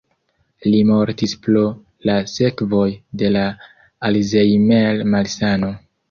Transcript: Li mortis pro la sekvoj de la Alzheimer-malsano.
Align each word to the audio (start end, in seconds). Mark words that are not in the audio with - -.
Li 0.67 0.77
mortis 0.91 1.33
pro 1.47 1.59
la 2.09 2.15
sekvoj 2.31 2.85
de 3.23 3.29
la 3.35 3.43
Alzheimer-malsano. 4.09 5.71